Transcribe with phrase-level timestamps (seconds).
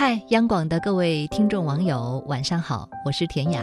[0.00, 3.62] 嗨，央广的各位听众网友，晚上好，我是田雅。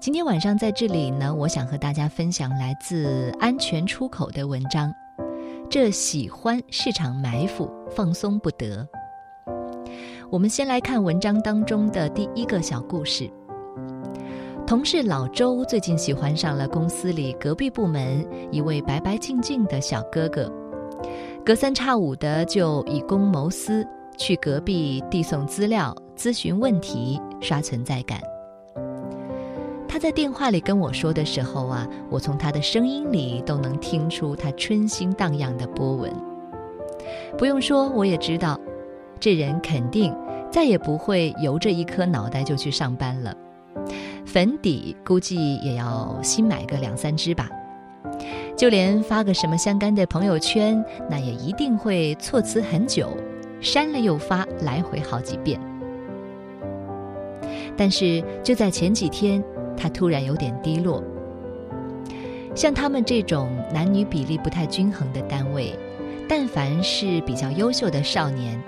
[0.00, 4.92] 今天晚上在这里呢，我想和大家分享来自安全出口的文章。
[5.70, 8.84] 这喜欢市场埋伏，放松不得。
[10.30, 13.30] 我们先来看文章当中的第一个小故事。
[14.66, 20.52] 同事老周最近喜欢上了公司里隔壁部门一位白白净净的小哥哥，
[21.46, 23.86] 隔三差五的就以公谋私。
[24.20, 28.20] 去隔壁递送资料、咨询问题、刷存在感。
[29.88, 36.12] 他在电话里跟我说的时候啊，我从他的声音里都能听出他春心荡漾的波纹。
[37.38, 38.60] 不用说，我也知道，
[39.18, 40.14] 这人肯定
[40.50, 43.34] 再也不会由着一颗脑袋就去上班了。
[44.26, 47.48] 粉底估计也要新买个两三支吧，
[48.54, 53.08] 就连发个什么相干的朋友圈，那也一定会措辞很久。
[53.60, 55.60] 删了又发，来回好几遍。
[57.76, 59.42] 但是就在前几天，
[59.76, 61.02] 他突然有点低落。
[62.54, 65.72] 像他们这种男女比例不太均衡的单位，
[66.28, 68.60] 但凡是比较优秀的少年，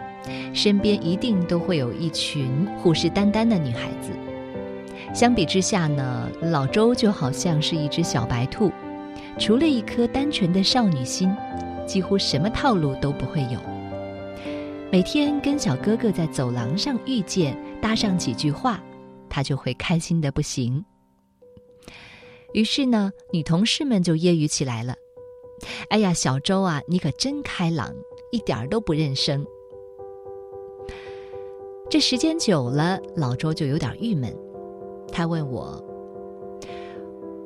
[0.54, 4.10] 身边一定都会有一群虎视眈眈的女孩子。
[5.12, 8.70] 相比之下呢，老周就好像是一只小白兔，
[9.36, 11.34] 除了一颗单纯的少女心，
[11.84, 13.71] 几乎什么套路都不会有。
[14.92, 18.78] 每天跟小哥哥在走廊上遇见，搭上几句话，
[19.26, 20.84] 他就会开心的不行。
[22.52, 24.94] 于是呢，女同事们就揶揄起来了
[25.88, 27.90] ：“哎呀，小周啊，你可真开朗，
[28.32, 29.42] 一点儿都不认生。”
[31.88, 34.30] 这时间久了，老周就有点郁闷。
[35.10, 35.82] 他问我：“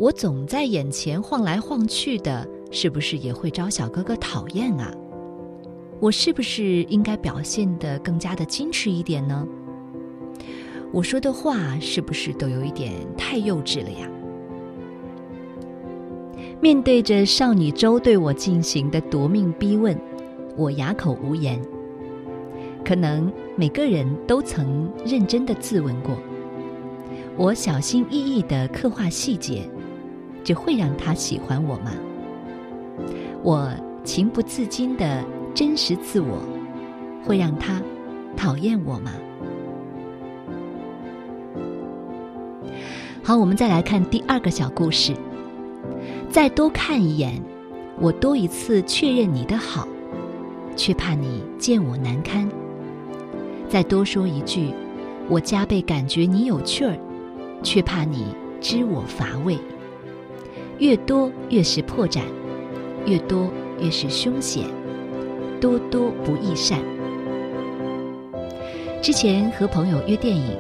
[0.01, 4.93] 我总在眼前晃来晃去的，是不是也会招小哥哥讨厌啊？”
[5.99, 9.47] 我是不是应该表现得更加的矜持一点呢？
[10.93, 14.09] 我说的话是不是都有一点太幼稚了呀？
[16.61, 19.99] 面对着少女周对我进行的夺命逼问，
[20.56, 21.61] 我哑口无言。
[22.85, 26.17] 可能每个人都曾认真的自问过：
[27.37, 29.69] 我小心翼翼的刻画细节，
[30.45, 31.93] 就会让他喜欢我吗？
[33.43, 33.71] 我
[34.05, 35.25] 情不自禁的。
[35.56, 36.39] 真实自我
[37.25, 37.81] 会让他
[38.37, 39.11] 讨厌我吗？
[43.25, 45.15] 好，我们再来看第二个小故事。
[46.28, 47.43] 再多看一眼，
[47.99, 49.89] 我多一次确认你的好，
[50.77, 52.47] 却怕你见我难堪。
[53.67, 54.75] 再多说一句，
[55.27, 56.94] 我加倍感觉你有趣儿，
[57.62, 58.27] 却怕你
[58.61, 59.59] 知我乏味。
[60.81, 62.21] 越多越是破绽，
[63.06, 63.50] 越多
[63.81, 64.67] 越是凶险。
[65.61, 66.78] 多多不易善。
[69.03, 70.56] 之前和朋友约电影，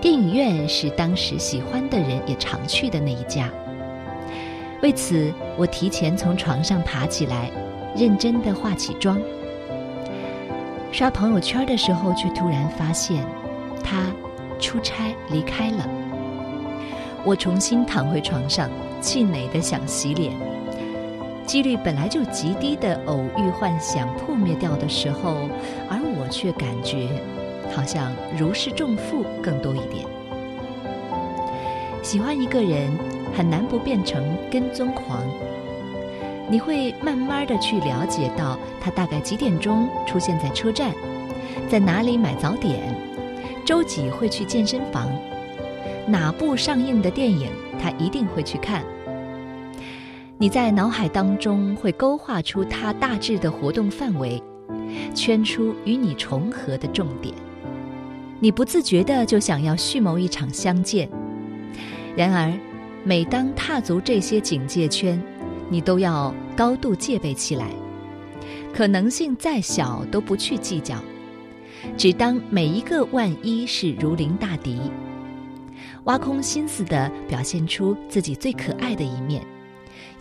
[0.00, 3.50] 电影院是当时喜欢的人也常去的那一家。
[4.82, 7.50] 为此，我提前从床上爬起来，
[7.96, 9.18] 认真的化起妆。
[10.92, 13.24] 刷朋友圈的时候，却突然发现
[13.82, 14.04] 他
[14.58, 15.88] 出差离开了。
[17.24, 20.32] 我重新躺回床上，气馁的想洗脸。
[21.46, 25.48] 几率本来就极低的偶遇幻想破灭掉的时候，
[25.88, 27.08] 而我却感觉
[27.74, 30.04] 好像如释重负更多一点。
[32.02, 32.90] 喜欢一个人
[33.32, 35.22] 很难不变成跟踪狂，
[36.50, 40.92] 你会慢慢的去了解到他大概几点钟出现在车站，
[41.68, 42.92] 在哪里买早点，
[43.64, 45.08] 周几会去健身房，
[46.08, 47.48] 哪部上映的电影
[47.80, 48.82] 他一定会去看。
[50.38, 54.42] 你在脑海当中会勾画出他大致的活动范围，
[55.14, 57.34] 圈出与你重合的重点，
[58.38, 61.08] 你不自觉的就想要蓄谋一场相见。
[62.14, 62.52] 然而，
[63.02, 65.18] 每当踏足这些警戒圈，
[65.70, 67.70] 你都要高度戒备起来，
[68.74, 70.96] 可能性再小都不去计较，
[71.96, 74.78] 只当每一个万一是如临大敌，
[76.04, 79.42] 挖空心思的表现出自己最可爱的一面。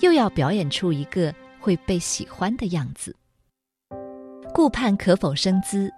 [0.01, 3.15] 又要表演出一个会被喜欢的样子，
[4.53, 5.91] 顾盼可否生姿，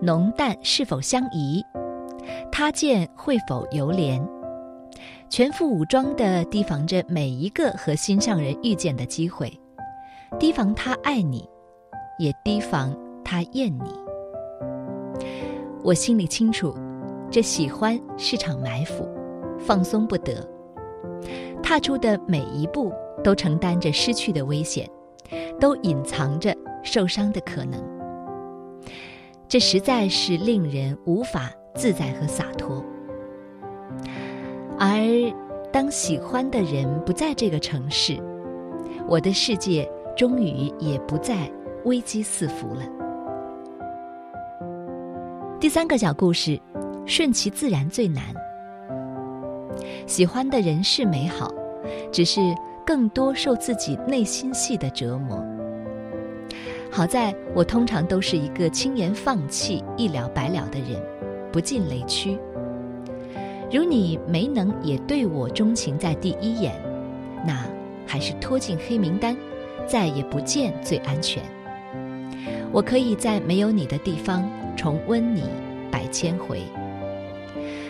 [0.00, 1.62] 浓淡是否相宜，
[2.50, 4.22] 他见会否犹怜，
[5.28, 9.52] 全副武装的提防着每一个和心上人遇见的机会，
[10.38, 11.48] 提防他爱你，
[12.18, 13.92] 也提防他厌你。
[15.82, 16.74] 我心里清楚，
[17.30, 19.08] 这喜欢是场埋伏，
[19.58, 20.48] 放松不得，
[21.62, 22.92] 踏出的每一步。
[23.22, 24.88] 都承担着失去的危险，
[25.58, 27.82] 都隐藏着受伤的可能。
[29.48, 32.84] 这实在是令人无法自在和洒脱。
[34.78, 35.00] 而
[35.72, 38.18] 当喜欢的人不在这个城市，
[39.06, 41.50] 我的世界终于也不再
[41.84, 42.82] 危机四伏了。
[45.60, 46.58] 第三个小故事，
[47.04, 48.24] 顺其自然最难。
[50.06, 51.52] 喜欢的人是美好，
[52.10, 52.40] 只是
[52.90, 55.40] 更多受自己内心戏的折磨。
[56.90, 61.00] 好在我通常都是一个轻言放弃、一了百了的人，
[61.52, 62.36] 不进雷区。
[63.70, 66.74] 如你没能也对我钟情在第一眼，
[67.46, 67.64] 那
[68.08, 69.36] 还是拖进黑名单，
[69.86, 71.40] 再也不见最安全。
[72.72, 74.44] 我可以在没有你的地方
[74.76, 75.44] 重温你
[75.92, 76.60] 百千回。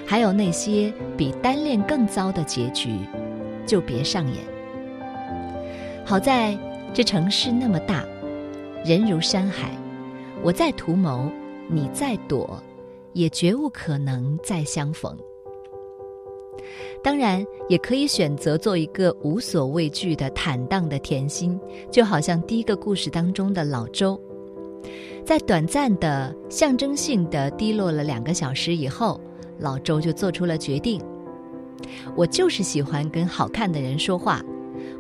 [0.06, 2.98] 还有那些比单恋更糟的结局，
[3.64, 4.59] 就别上演。
[6.10, 6.58] 好在
[6.92, 8.04] 这城市那么大，
[8.84, 9.70] 人如山海，
[10.42, 11.30] 我在图谋，
[11.68, 12.60] 你在躲，
[13.12, 15.16] 也绝无可能再相逢。
[17.00, 21.56] 当然，也可以选择做一个无所畏惧的坦荡的甜心，
[21.92, 24.20] 就好像第一个故事当中的老周，
[25.24, 29.20] 在短暂的象征性的低落了两个小时以后。
[29.60, 31.00] 老周就做出了决定，
[32.16, 34.42] 我就是喜欢跟好看的人说话，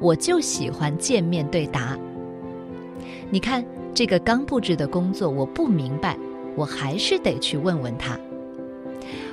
[0.00, 1.96] 我就喜欢见面对答。
[3.30, 3.64] 你看
[3.94, 6.16] 这个刚布置的工作，我不明白，
[6.56, 8.18] 我还是得去问问他。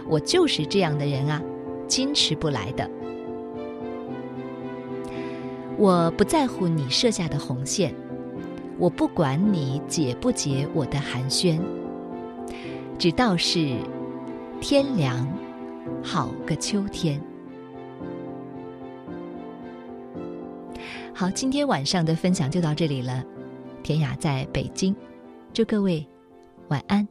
[0.07, 1.41] 我就是这样的人啊，
[1.87, 2.89] 矜持不来的。
[5.77, 7.93] 我不在乎你设下的红线，
[8.77, 11.59] 我不管你解不解我的寒暄，
[12.99, 13.75] 只道是。
[14.59, 15.31] 天凉，
[16.01, 17.21] 好个秋天。
[21.19, 23.23] 好，今天晚上的分享就到这里了。
[23.81, 24.95] 田雅在北京，
[25.51, 26.07] 祝各位
[26.67, 27.07] 晚安。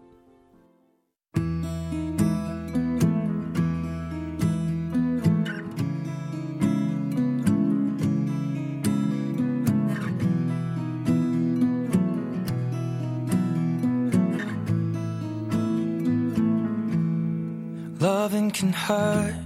[17.98, 19.45] Loving can hurt.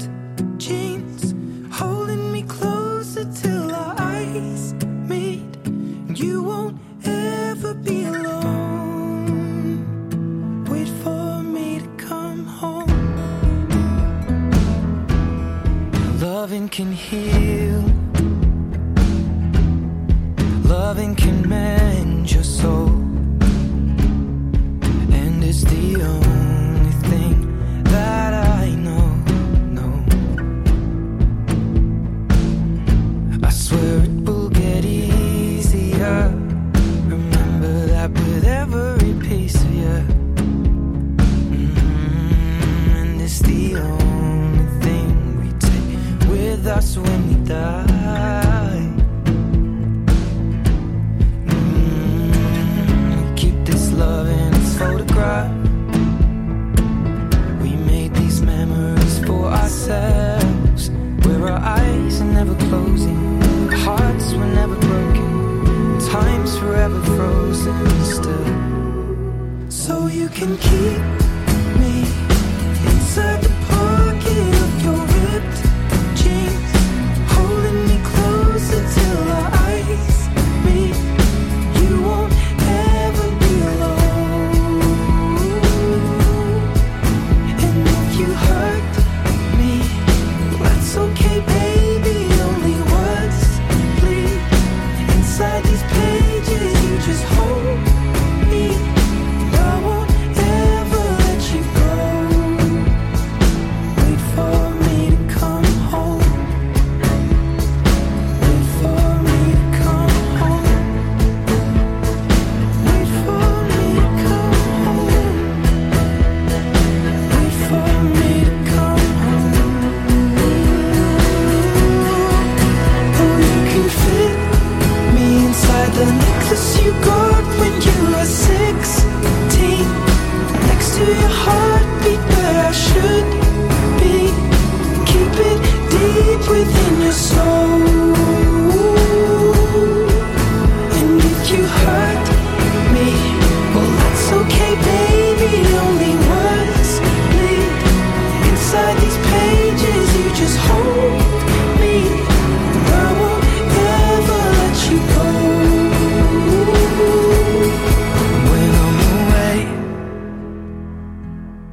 [16.71, 17.83] can heal.
[20.63, 21.80] Loving can mend
[70.41, 71.20] can keep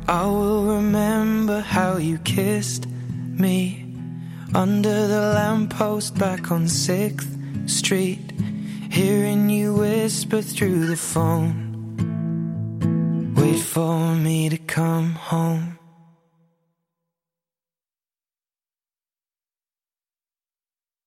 [0.09, 3.95] I will remember how you kissed me
[4.55, 8.33] under the lamppost back on 6th Street.
[8.91, 11.67] Hearing you whisper through the phone.
[13.37, 15.78] Wait for me to come home.